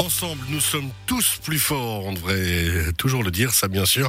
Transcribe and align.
Ensemble, 0.00 0.42
nous 0.48 0.60
sommes 0.60 0.90
tous 1.06 1.38
plus 1.44 1.58
forts, 1.58 2.06
on 2.06 2.14
devrait 2.14 2.92
toujours 2.96 3.22
le 3.22 3.30
dire, 3.30 3.52
ça 3.52 3.68
bien 3.68 3.84
sûr. 3.84 4.08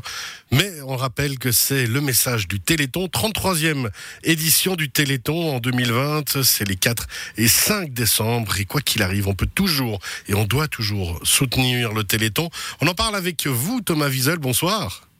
Mais 0.52 0.72
on 0.88 0.96
rappelle 0.96 1.38
que 1.38 1.52
c'est 1.52 1.86
le 1.86 2.00
message 2.00 2.48
du 2.48 2.62
Téléthon, 2.62 3.08
33e 3.08 3.90
édition 4.24 4.76
du 4.76 4.90
Téléthon 4.90 5.56
en 5.56 5.60
2020. 5.60 6.44
C'est 6.44 6.66
les 6.66 6.78
4 6.78 7.08
et 7.38 7.50
5 7.50 7.92
décembre. 7.92 8.58
Et 8.58 8.66
quoi 8.66 8.80
qu'il 8.80 9.04
arrive, 9.04 9.28
on 9.28 9.36
peut 9.36 9.50
toujours 9.54 10.00
et 10.28 10.34
on 10.34 10.46
doit 10.46 10.70
toujours 10.70 11.20
soutenir 11.24 11.92
le 11.94 12.06
Téléthon. 12.06 12.50
On 12.80 12.88
en 12.88 12.94
parle 12.94 13.16
avec 13.18 13.46
vous, 13.48 13.82
Thomas 13.82 14.08
Wiesel. 14.08 14.38
Bonsoir. 14.38 15.11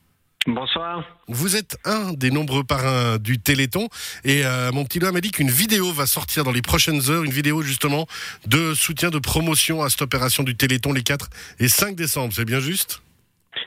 Bonsoir. 0.46 1.04
Vous 1.28 1.54
êtes 1.56 1.76
un 1.84 2.12
des 2.14 2.30
nombreux 2.32 2.64
parrains 2.64 3.18
du 3.18 3.38
Téléthon 3.38 3.88
et 4.24 4.44
euh, 4.44 4.72
mon 4.72 4.84
petit 4.84 4.98
doigt 4.98 5.12
m'a 5.12 5.20
dit 5.20 5.30
qu'une 5.30 5.50
vidéo 5.50 5.92
va 5.92 6.06
sortir 6.06 6.42
dans 6.42 6.50
les 6.50 6.62
prochaines 6.62 7.00
heures, 7.10 7.22
une 7.22 7.30
vidéo 7.30 7.62
justement 7.62 8.06
de 8.46 8.74
soutien, 8.74 9.10
de 9.10 9.20
promotion 9.20 9.82
à 9.82 9.88
cette 9.88 10.02
opération 10.02 10.42
du 10.42 10.56
Téléthon 10.56 10.92
les 10.92 11.04
4 11.04 11.28
et 11.60 11.68
5 11.68 11.94
décembre, 11.94 12.32
c'est 12.34 12.44
bien 12.44 12.58
juste? 12.58 13.02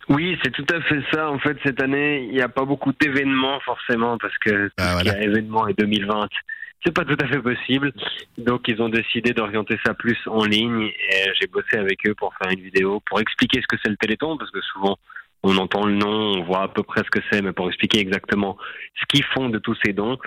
Oui, 0.10 0.38
c'est 0.44 0.52
tout 0.52 0.66
à 0.74 0.82
fait 0.82 1.02
ça. 1.14 1.30
En 1.32 1.40
fait, 1.40 1.58
cette 1.64 1.82
année, 1.82 2.24
il 2.26 2.32
n'y 2.34 2.42
a 2.42 2.50
pas 2.50 2.66
beaucoup 2.66 2.92
d'événements 3.00 3.60
forcément 3.62 4.18
parce 4.18 4.38
que 4.40 4.68
tout 4.68 4.74
Ah, 4.78 4.98
ce 4.98 5.04
qui 5.04 5.04
voilà. 5.10 5.22
est 5.22 5.26
événement 5.26 5.68
est 5.70 5.80
2020. 5.80 6.28
C'est 6.86 6.94
pas 6.94 7.06
tout 7.06 7.18
à 7.22 7.28
fait 7.28 7.40
possible. 7.42 7.94
Donc, 8.38 8.68
ils 8.68 8.82
ont 8.82 8.90
décidé 8.90 9.32
d'orienter 9.32 9.80
ça 9.86 9.94
plus 9.94 10.18
en 10.28 10.44
ligne 10.44 10.82
et 11.10 11.24
j'ai 11.40 11.48
bossé 11.48 11.78
avec 11.78 12.06
eux 12.08 12.14
pour 12.16 12.34
faire 12.36 12.52
une 12.52 12.60
vidéo 12.62 13.02
pour 13.08 13.20
expliquer 13.22 13.62
ce 13.62 13.68
que 13.68 13.78
c'est 13.84 13.90
le 13.90 13.98
Téléthon 13.98 14.38
parce 14.38 14.52
que 14.52 14.62
souvent, 14.62 14.98
on 15.46 15.58
entend 15.58 15.86
le 15.86 15.94
nom, 15.94 16.40
on 16.40 16.44
voit 16.44 16.64
à 16.64 16.68
peu 16.68 16.82
près 16.82 17.02
ce 17.04 17.10
que 17.12 17.24
c'est, 17.30 17.42
mais 17.42 17.54
pour 17.54 17.68
expliquer 17.68 18.00
exactement 18.00 18.58
ce 19.00 19.06
qu'ils 19.08 19.26
font 19.26 19.50
de 19.50 19.60
tous 19.60 19.78
ces 19.86 19.94
dons. 19.94 20.18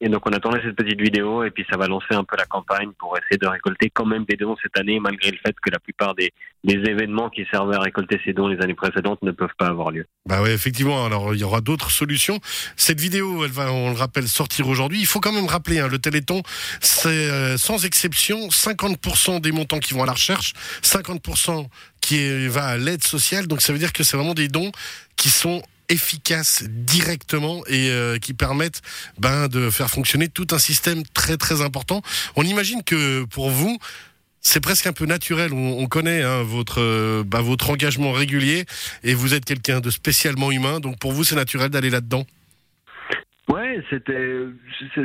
Et 0.00 0.08
donc, 0.08 0.26
on 0.26 0.32
a 0.32 0.40
tourné 0.40 0.60
cette 0.62 0.76
petite 0.76 1.00
vidéo 1.00 1.44
et 1.44 1.50
puis 1.50 1.64
ça 1.70 1.78
va 1.78 1.86
lancer 1.86 2.12
un 2.12 2.24
peu 2.24 2.36
la 2.36 2.44
campagne 2.44 2.90
pour 2.98 3.16
essayer 3.16 3.38
de 3.38 3.46
récolter 3.46 3.88
quand 3.88 4.04
même 4.04 4.24
des 4.24 4.36
dons 4.36 4.56
cette 4.62 4.76
année, 4.78 4.98
malgré 5.00 5.30
le 5.30 5.38
fait 5.38 5.54
que 5.62 5.70
la 5.70 5.78
plupart 5.78 6.14
des, 6.14 6.30
événements 6.64 7.30
qui 7.30 7.46
servaient 7.50 7.76
à 7.76 7.80
récolter 7.80 8.20
ces 8.24 8.32
dons 8.32 8.48
les 8.48 8.60
années 8.60 8.74
précédentes 8.74 9.22
ne 9.22 9.30
peuvent 9.30 9.54
pas 9.58 9.68
avoir 9.68 9.90
lieu. 9.90 10.06
Bah 10.26 10.42
ouais, 10.42 10.52
effectivement. 10.52 11.06
Alors 11.06 11.34
il 11.34 11.40
y 11.40 11.44
aura 11.44 11.60
d'autres 11.60 11.90
solutions. 11.90 12.40
Cette 12.76 13.00
vidéo, 13.00 13.44
elle 13.44 13.50
va, 13.50 13.72
on 13.72 13.90
le 13.90 13.96
rappelle, 13.96 14.26
sortir 14.28 14.68
aujourd'hui. 14.68 14.98
Il 14.98 15.06
faut 15.06 15.20
quand 15.20 15.32
même 15.32 15.46
rappeler, 15.46 15.78
hein, 15.78 15.88
le 15.88 15.98
Téléthon, 15.98 16.42
c'est 16.80 17.08
euh, 17.08 17.56
sans 17.56 17.84
exception 17.84 18.48
50% 18.48 19.40
des 19.40 19.52
montants 19.52 19.78
qui 19.78 19.94
vont 19.94 20.02
à 20.02 20.06
la 20.06 20.12
recherche, 20.12 20.52
50% 20.82 21.66
qui 22.04 22.48
va 22.48 22.66
à 22.66 22.76
l'aide 22.76 23.02
sociale. 23.02 23.46
Donc 23.46 23.62
ça 23.62 23.72
veut 23.72 23.78
dire 23.78 23.94
que 23.94 24.04
c'est 24.04 24.16
vraiment 24.16 24.34
des 24.34 24.48
dons 24.48 24.70
qui 25.16 25.30
sont 25.30 25.62
efficaces 25.88 26.64
directement 26.68 27.64
et 27.66 27.88
euh, 27.88 28.18
qui 28.18 28.34
permettent 28.34 28.82
ben, 29.18 29.48
de 29.48 29.70
faire 29.70 29.90
fonctionner 29.90 30.28
tout 30.28 30.46
un 30.50 30.58
système 30.58 31.02
très 31.14 31.38
très 31.38 31.62
important. 31.62 32.02
On 32.36 32.42
imagine 32.42 32.82
que 32.82 33.24
pour 33.24 33.50
vous, 33.50 33.78
c'est 34.42 34.60
presque 34.60 34.86
un 34.86 34.92
peu 34.92 35.06
naturel. 35.06 35.54
On, 35.54 35.78
on 35.78 35.86
connaît 35.86 36.22
hein, 36.22 36.42
votre 36.42 36.82
euh, 36.82 37.22
bah, 37.26 37.40
votre 37.40 37.70
engagement 37.70 38.12
régulier 38.12 38.66
et 39.02 39.14
vous 39.14 39.32
êtes 39.32 39.46
quelqu'un 39.46 39.80
de 39.80 39.90
spécialement 39.90 40.52
humain. 40.52 40.80
Donc 40.80 40.98
pour 40.98 41.12
vous, 41.12 41.24
c'est 41.24 41.36
naturel 41.36 41.70
d'aller 41.70 41.90
là-dedans? 41.90 42.26
Ouais, 43.76 43.84
c'était, 43.90 44.38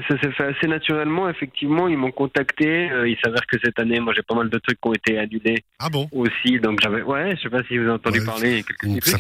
ça 0.07 0.19
s'est 0.21 0.31
fait 0.31 0.43
assez 0.43 0.67
naturellement. 0.67 1.29
Effectivement, 1.29 1.87
ils 1.87 1.97
m'ont 1.97 2.11
contacté. 2.11 2.91
Euh, 2.91 3.07
il 3.09 3.17
s'avère 3.23 3.45
que 3.47 3.57
cette 3.63 3.79
année, 3.79 3.99
moi, 3.99 4.13
j'ai 4.15 4.21
pas 4.23 4.35
mal 4.35 4.49
de 4.49 4.57
trucs 4.59 4.79
qui 4.81 4.87
ont 4.87 4.93
été 4.93 5.17
annulés 5.17 5.63
Ah 5.79 5.89
bon? 5.89 6.07
aussi. 6.11 6.59
Donc 6.59 6.79
j'avais, 6.81 7.01
ouais, 7.01 7.35
je 7.35 7.41
sais 7.43 7.49
pas 7.49 7.63
si 7.63 7.77
vous 7.77 7.83
avez 7.83 7.91
entendu 7.93 8.19
Ouais, 8.19 8.25
parler. 8.25 8.63
quelques 8.63 9.03
ça-. 9.05 9.17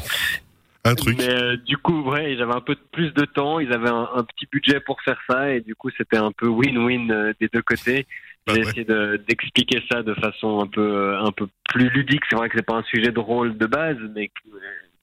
Un 0.85 0.95
truc. 0.95 1.17
Mais 1.17 1.29
euh, 1.29 1.57
du 1.57 1.77
coup, 1.77 2.01
ouais, 2.09 2.35
j'avais 2.37 2.53
un 2.55 2.61
peu 2.61 2.75
plus 2.91 3.13
de 3.13 3.25
temps. 3.25 3.59
Ils 3.59 3.71
avaient 3.73 3.89
un, 3.89 4.09
un 4.15 4.23
petit 4.23 4.47
budget 4.51 4.79
pour 4.79 5.01
faire 5.01 5.19
ça, 5.29 5.51
et 5.53 5.59
du 5.61 5.75
coup, 5.75 5.89
c'était 5.97 6.17
un 6.17 6.31
peu 6.31 6.47
win-win 6.47 7.11
euh, 7.11 7.33
des 7.39 7.49
deux 7.53 7.61
côtés. 7.61 8.07
Bah 8.47 8.53
J'ai 8.55 8.61
ouais. 8.63 8.67
essayé 8.69 8.85
de- 8.85 9.21
d'expliquer 9.27 9.83
ça 9.91 10.01
de 10.01 10.13
façon 10.13 10.61
un 10.61 10.67
peu, 10.67 11.17
un 11.17 11.31
peu 11.33 11.47
plus 11.69 11.89
ludique. 11.89 12.23
C'est 12.29 12.37
vrai 12.37 12.47
que 12.49 12.55
c'est 12.57 12.65
pas 12.65 12.75
un 12.77 12.83
sujet 12.83 13.11
de 13.11 13.19
rôle 13.19 13.57
de 13.57 13.65
base, 13.65 13.97
mais 14.15 14.31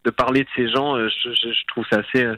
de 0.06 0.10
parler 0.10 0.44
de 0.44 0.48
ces 0.54 0.68
gens, 0.68 0.96
euh, 0.96 1.08
je, 1.08 1.66
trouve 1.66 1.84
ça 1.90 1.98
assez 1.98 2.24
euh, 2.24 2.36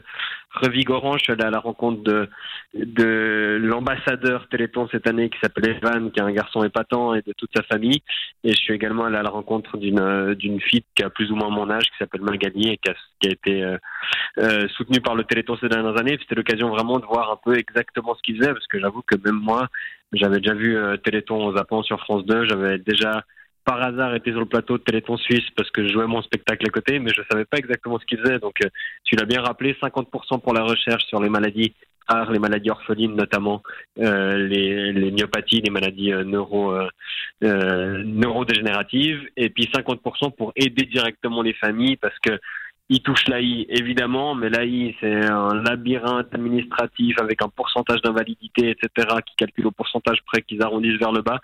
revigorant. 0.49 1.17
Je 1.17 1.23
suis 1.23 1.33
allé 1.33 1.43
à 1.43 1.51
la 1.51 1.59
rencontre 1.59 2.01
de, 2.01 2.27
de 2.73 3.59
l'ambassadeur 3.61 4.47
Téléthon 4.49 4.87
cette 4.91 5.07
année 5.07 5.29
qui 5.29 5.37
s'appelle 5.39 5.69
Evan, 5.69 6.11
qui 6.11 6.19
est 6.19 6.23
un 6.23 6.31
garçon 6.31 6.63
épatant 6.63 7.13
et 7.13 7.21
de 7.21 7.31
toute 7.33 7.51
sa 7.55 7.61
famille. 7.63 8.01
Et 8.43 8.51
je 8.53 8.57
suis 8.57 8.73
également 8.73 9.05
allé 9.05 9.17
à 9.17 9.21
la 9.21 9.29
rencontre 9.29 9.77
d'une 9.77 9.99
euh, 9.99 10.35
fille 10.59 10.83
qui 10.95 11.03
a 11.03 11.11
plus 11.11 11.31
ou 11.31 11.35
moins 11.35 11.51
mon 11.51 11.69
âge, 11.69 11.83
qui 11.83 11.97
s'appelle 11.99 12.21
Magali 12.21 12.69
et 12.69 12.77
qui 12.77 12.89
a, 12.89 13.31
été 13.31 13.63
soutenue 14.75 15.01
par 15.01 15.13
le 15.13 15.23
Téléthon 15.23 15.57
ces 15.61 15.69
dernières 15.69 15.99
années. 15.99 16.17
C'était 16.19 16.35
l'occasion 16.35 16.69
vraiment 16.69 16.97
de 16.97 17.05
voir 17.05 17.31
un 17.31 17.37
peu 17.43 17.55
exactement 17.55 18.15
ce 18.15 18.21
qu'il 18.23 18.37
faisait, 18.37 18.53
parce 18.53 18.65
que 18.67 18.79
j'avoue 18.79 19.03
que 19.03 19.15
même 19.23 19.39
moi, 19.39 19.67
j'avais 20.13 20.39
déjà 20.39 20.55
vu 20.55 20.75
Téléthon 21.03 21.45
aux 21.45 21.55
Zappans 21.55 21.83
sur 21.83 21.99
France 21.99 22.25
2. 22.25 22.45
J'avais 22.45 22.79
déjà 22.79 23.23
par 23.69 23.83
hasard 23.83 24.15
été 24.15 24.31
sur 24.31 24.39
le 24.39 24.47
plateau 24.47 24.79
de 24.79 24.83
Téléthon 24.83 25.15
Suisse 25.17 25.47
parce 25.55 25.69
que 25.69 25.87
je 25.87 25.93
jouais 25.93 26.07
mon 26.07 26.23
spectacle 26.23 26.65
à 26.65 26.71
côté, 26.71 26.97
mais 26.97 27.11
je 27.15 27.21
savais 27.31 27.45
pas 27.45 27.57
exactement 27.57 27.99
ce 27.99 28.05
qu'il 28.07 28.17
faisait. 28.17 28.39
Donc, 28.39 28.55
euh, 28.65 28.69
tu 29.03 29.15
l'as 29.15 29.27
bien 29.27 29.43
rappelé, 29.43 29.75
50% 29.79 30.41
pour 30.41 30.55
la 30.55 30.63
recherche 30.63 31.03
sur 31.03 31.21
les 31.21 31.29
maladies 31.29 31.75
rares, 32.07 32.31
les 32.31 32.39
maladies 32.39 32.71
orphelines 32.71 33.15
notamment, 33.15 33.61
euh, 33.99 34.37
les, 34.37 35.11
myopathies, 35.11 35.61
les 35.61 35.69
maladies 35.69 36.11
euh, 36.11 36.23
neuro, 36.23 36.73
neurodégénératives, 37.41 39.21
et 39.37 39.51
puis 39.51 39.69
50% 39.71 40.35
pour 40.35 40.51
aider 40.55 40.85
directement 40.85 41.43
les 41.43 41.53
familles 41.53 41.97
parce 41.97 42.17
que 42.25 42.39
il 42.91 43.01
touche 43.03 43.27
l'AI 43.27 43.67
évidemment, 43.69 44.33
mais 44.33 44.49
l'AI 44.49 44.95
c'est 44.99 45.25
un 45.29 45.53
labyrinthe 45.61 46.33
administratif 46.33 47.15
avec 47.21 47.43
un 47.43 47.49
pourcentage 47.49 48.01
d'invalidité, 48.01 48.71
etc., 48.71 49.07
qui 49.27 49.35
calcule 49.35 49.67
au 49.67 49.71
pourcentage 49.71 50.17
près 50.25 50.41
qu'ils 50.41 50.63
arrondissent 50.63 50.97
vers 50.97 51.11
le 51.11 51.21
bas. 51.21 51.39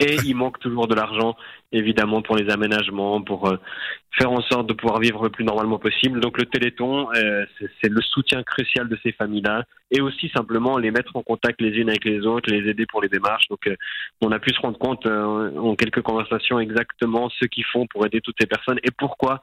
Et 0.00 0.16
il 0.24 0.34
manque 0.34 0.58
toujours 0.58 0.88
de 0.88 0.94
l'argent, 0.94 1.36
évidemment, 1.72 2.22
pour 2.22 2.34
les 2.34 2.50
aménagements, 2.50 3.20
pour 3.20 3.48
euh, 3.48 3.56
faire 4.18 4.32
en 4.32 4.40
sorte 4.40 4.66
de 4.66 4.72
pouvoir 4.72 4.98
vivre 4.98 5.22
le 5.22 5.28
plus 5.28 5.44
normalement 5.44 5.78
possible. 5.78 6.20
Donc 6.20 6.38
le 6.38 6.46
Téléthon, 6.46 7.08
euh, 7.14 7.44
c'est 7.80 7.90
le 7.90 8.00
soutien 8.00 8.42
crucial 8.42 8.88
de 8.88 8.98
ces 9.02 9.12
familles-là, 9.12 9.64
et 9.90 10.00
aussi 10.00 10.30
simplement 10.34 10.78
les 10.78 10.90
mettre 10.90 11.14
en 11.16 11.22
contact 11.22 11.60
les 11.60 11.76
unes 11.78 11.90
avec 11.90 12.06
les 12.06 12.26
autres, 12.26 12.50
les 12.50 12.68
aider 12.70 12.86
pour 12.86 13.02
les 13.02 13.10
démarches. 13.10 13.46
Donc 13.48 13.66
euh, 13.66 13.76
on 14.22 14.32
a 14.32 14.38
pu 14.38 14.54
se 14.54 14.60
rendre 14.60 14.78
compte 14.78 15.06
en 15.06 15.74
quelques 15.76 16.00
conversations 16.00 16.58
exactement 16.58 17.28
ce 17.28 17.44
qu'ils 17.44 17.66
font 17.66 17.86
pour 17.86 18.06
aider 18.06 18.22
toutes 18.22 18.36
ces 18.40 18.46
personnes 18.46 18.78
et 18.82 18.90
pourquoi 18.90 19.42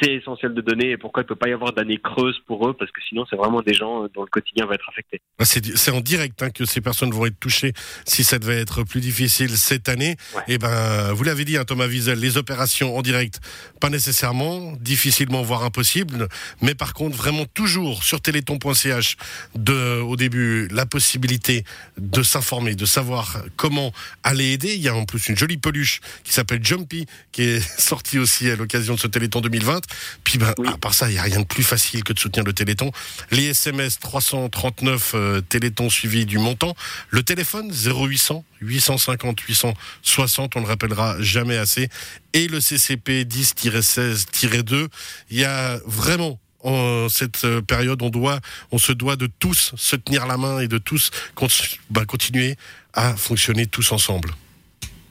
c'est 0.00 0.12
essentiel 0.14 0.54
de 0.54 0.60
donner 0.60 0.90
et 0.90 0.96
pourquoi 0.96 1.22
il 1.22 1.26
peut 1.26 1.34
pas 1.34 1.48
y 1.48 1.52
avoir 1.52 1.72
d'années 1.72 1.98
creuses 1.98 2.38
pour 2.46 2.68
eux 2.68 2.74
parce 2.74 2.90
que 2.92 3.00
sinon 3.08 3.24
c'est 3.28 3.36
vraiment 3.36 3.60
des 3.60 3.74
gens 3.74 4.04
euh, 4.04 4.08
dont 4.14 4.22
le 4.22 4.28
quotidien 4.28 4.66
va 4.66 4.74
être 4.74 4.88
affecté. 4.88 5.20
Bah, 5.38 5.44
C'est 5.44 5.76
c'est 5.76 5.90
en 5.90 6.00
direct 6.00 6.42
hein, 6.42 6.50
que 6.50 6.64
ces 6.64 6.80
personnes 6.80 7.10
vont 7.10 7.26
être 7.26 7.38
touchées 7.40 7.72
si 8.04 8.22
ça 8.22 8.38
devait 8.38 8.60
être 8.60 8.84
plus 8.84 9.00
difficile 9.00 9.50
cette 9.56 9.88
année. 9.88 10.16
Ouais. 10.36 10.42
Et 10.48 10.58
ben, 10.58 11.12
vous 11.12 11.24
l'avez 11.24 11.44
dit, 11.44 11.56
hein, 11.56 11.64
Thomas 11.64 11.86
Wiesel, 11.86 12.20
les 12.20 12.36
opérations 12.36 12.96
en 12.96 13.02
direct, 13.02 13.40
pas 13.80 13.90
nécessairement, 13.90 14.72
difficilement 14.80 15.42
voire 15.42 15.64
impossible, 15.64 16.28
mais 16.62 16.74
par 16.74 16.94
contre 16.94 17.16
vraiment 17.16 17.44
toujours 17.46 18.04
sur 18.04 18.20
téléthon.ch 18.20 19.16
de 19.56 20.00
au 20.00 20.16
début 20.16 20.68
la 20.68 20.86
possibilité 20.86 21.64
de 21.98 22.22
s'informer, 22.22 22.74
de 22.76 22.86
savoir 22.86 23.42
comment 23.56 23.92
aller 24.22 24.52
aider. 24.52 24.74
Il 24.74 24.82
y 24.82 24.88
a 24.88 24.94
en 24.94 25.04
plus 25.04 25.28
une 25.28 25.36
jolie 25.36 25.58
peluche 25.58 26.00
qui 26.22 26.32
s'appelle 26.32 26.64
Jumpy 26.64 27.06
qui 27.32 27.42
est 27.42 27.60
sortie 27.80 28.18
aussi 28.18 28.48
à 28.48 28.56
l'occasion 28.56 28.94
de 28.94 29.00
ce 29.00 29.08
Téléthon 29.08 29.40
2020. 29.40 29.79
Puis 30.24 30.38
ben, 30.38 30.54
Oui. 30.58 30.68
à 30.68 30.76
part 30.76 30.94
ça, 30.94 31.10
il 31.10 31.14
y 31.14 31.18
a 31.18 31.22
rien 31.22 31.40
de 31.40 31.44
plus 31.44 31.62
facile 31.62 32.04
que 32.04 32.12
de 32.12 32.18
soutenir 32.18 32.44
le 32.44 32.52
Téléthon. 32.52 32.92
Les 33.30 33.46
SMS 33.46 33.98
339 33.98 35.12
euh, 35.14 35.40
Téléthon 35.40 35.90
suivi 35.90 36.26
du 36.26 36.38
montant. 36.38 36.74
Le 37.08 37.22
téléphone 37.22 37.72
0800 37.72 38.44
850 38.60 39.40
860, 39.40 40.56
on 40.56 40.60
ne 40.60 40.64
le 40.64 40.70
rappellera 40.70 41.16
jamais 41.20 41.56
assez. 41.56 41.88
Et 42.32 42.48
le 42.48 42.60
CCP 42.60 43.24
10-16-2. 43.24 44.88
Il 45.30 45.38
y 45.38 45.44
a 45.44 45.78
vraiment 45.86 46.38
en 46.62 47.08
cette 47.08 47.44
euh, 47.44 47.62
période, 47.62 48.02
on 48.02 48.10
doit, 48.10 48.40
on 48.70 48.78
se 48.78 48.92
doit 48.92 49.16
de 49.16 49.26
tous 49.38 49.72
se 49.76 49.96
tenir 49.96 50.26
la 50.26 50.36
main 50.36 50.60
et 50.60 50.68
de 50.68 50.78
tous 50.78 51.10
bah, 51.88 52.04
continuer 52.04 52.56
à 52.92 53.16
fonctionner 53.16 53.66
tous 53.66 53.92
ensemble. 53.92 54.34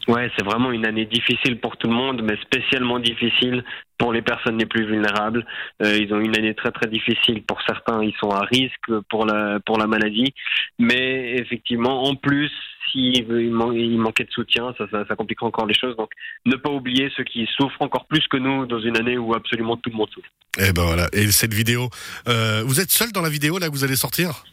Ouais, 0.10 0.32
c'est 0.36 0.44
vraiment 0.44 0.72
une 0.72 0.88
année 0.88 1.06
difficile 1.06 1.60
pour 1.60 1.78
tout 1.78 1.88
le 1.88 1.94
monde, 1.94 2.24
mais 2.24 2.36
spécialement 2.42 2.98
difficile 2.98 3.64
pour 4.00 4.12
les 4.12 4.24
personnes 4.24 4.58
les 4.58 4.66
plus 4.66 4.88
vulnérables. 4.88 5.46
Euh, 5.84 6.00
ils 6.02 6.12
ont 6.12 6.20
une 6.20 6.36
année 6.36 6.56
très 6.56 6.72
très 6.72 6.88
difficile. 6.88 7.44
Pour 7.44 7.62
certains, 7.62 8.04
ils 8.04 8.16
sont 8.20 8.32
à 8.32 8.42
risque 8.42 8.90
pour 9.12 9.28
la 9.28 9.60
pour 9.68 9.78
la 9.78 9.86
maladie, 9.86 10.34
mais 10.80 11.36
effectivement, 11.36 12.06
en 12.06 12.16
plus, 12.16 12.52
s'il 12.92 13.18
il 13.18 13.52
man- 13.52 13.76
il 13.76 14.00
manquait 14.00 14.24
de 14.24 14.32
soutien, 14.32 14.74
ça, 14.80 14.86
ça, 14.90 15.16
compliquera 15.16 15.46
encore 15.46 15.68
les 15.68 15.76
choses. 15.76 15.96
Donc, 15.96 16.10
ne 16.48 16.56
pas 16.56 16.72
oublier 16.72 17.12
ceux 17.16 17.24
qui 17.24 17.48
souffrent 17.56 17.84
encore 17.84 18.08
plus 18.08 18.26
que 18.28 18.38
nous 18.38 18.66
dans 18.66 18.80
une 18.80 18.98
année 18.98 19.20
où 19.20 19.36
absolument 19.36 19.78
tout 19.78 19.92
le 19.92 19.98
monde 19.98 20.10
souffre. 20.12 20.30
Et 20.58 20.74
ben 20.74 20.86
voilà. 20.86 21.08
Et 21.14 21.32
cette 21.32 21.54
vidéo, 21.54 21.90
euh, 22.28 22.64
vous 22.66 22.80
êtes 22.80 22.90
seul 22.90 23.12
dans 23.12 23.22
la 23.22 23.30
vidéo 23.30 23.60
là 23.60 23.68
que 23.68 23.74
vous 23.74 23.84
allez 23.84 23.96
sortir? 23.96 24.44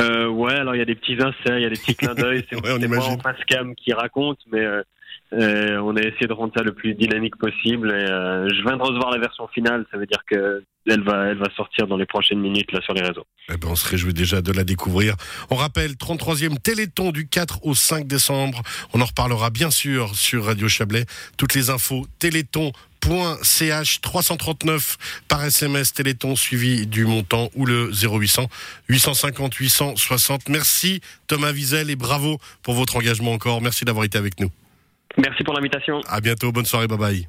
Euh, 0.00 0.26
ouais, 0.28 0.54
alors 0.54 0.74
il 0.74 0.78
y 0.78 0.82
a 0.82 0.86
des 0.86 0.94
petits 0.94 1.14
inserts, 1.14 1.58
il 1.58 1.62
y 1.62 1.66
a 1.66 1.70
des 1.70 1.78
petits 1.78 1.94
clins 1.94 2.14
d'œil. 2.14 2.44
C'est 2.50 2.56
Ouais, 2.56 2.88
moi 2.88 3.04
en 3.04 3.18
face 3.18 3.44
cam 3.46 3.74
qui 3.74 3.92
raconte, 3.92 4.38
mais 4.50 4.64
euh, 4.64 5.78
on 5.78 5.96
a 5.96 6.00
essayé 6.00 6.26
de 6.26 6.32
rendre 6.32 6.52
ça 6.56 6.62
le 6.62 6.72
plus 6.72 6.94
dynamique 6.94 7.36
possible. 7.36 7.90
Et, 7.90 8.06
je 8.06 8.62
viens 8.62 8.76
de 8.76 8.82
recevoir 8.82 9.10
la 9.10 9.18
version 9.18 9.48
finale, 9.48 9.86
ça 9.90 9.98
veut 9.98 10.06
dire 10.06 10.22
que 10.28 10.62
elle 10.86 11.02
va, 11.02 11.26
elle 11.28 11.38
va 11.38 11.48
sortir 11.56 11.86
dans 11.86 11.96
les 11.96 12.06
prochaines 12.06 12.40
minutes 12.40 12.72
là 12.72 12.80
sur 12.80 12.92
les 12.92 13.02
réseaux. 13.02 13.24
Eh 13.48 13.56
ben, 13.56 13.68
on 13.70 13.76
se 13.76 13.88
réjouit 13.88 14.14
déjà 14.14 14.42
de 14.42 14.52
la 14.52 14.64
découvrir. 14.64 15.14
On 15.50 15.54
rappelle 15.54 15.92
33e 15.92 16.58
Téléthon 16.60 17.12
du 17.12 17.28
4 17.28 17.64
au 17.64 17.74
5 17.74 18.06
décembre. 18.06 18.62
On 18.92 19.00
en 19.00 19.04
reparlera 19.04 19.50
bien 19.50 19.70
sûr 19.70 20.14
sur 20.16 20.46
Radio 20.46 20.68
Chablais. 20.68 21.04
Toutes 21.38 21.54
les 21.54 21.70
infos 21.70 22.04
téléthon 22.18 22.72
339 23.02 24.98
par 25.28 25.44
SMS 25.44 25.92
Téléthon 25.92 26.36
suivi 26.36 26.86
du 26.86 27.04
montant 27.04 27.50
ou 27.54 27.66
le 27.66 27.90
0800 27.92 28.48
850 28.88 29.54
860. 29.54 30.48
Merci 30.48 31.00
Thomas 31.26 31.52
Wiesel 31.52 31.90
et 31.90 31.96
bravo 31.96 32.38
pour 32.62 32.74
votre 32.74 32.96
engagement 32.96 33.32
encore. 33.32 33.60
Merci 33.60 33.84
d'avoir 33.84 34.04
été 34.04 34.18
avec 34.18 34.40
nous. 34.40 34.50
Merci 35.18 35.44
pour 35.44 35.54
l'invitation. 35.54 36.00
À 36.08 36.20
bientôt. 36.20 36.52
Bonne 36.52 36.64
soirée. 36.64 36.86
Bye 36.86 36.98
bye. 36.98 37.28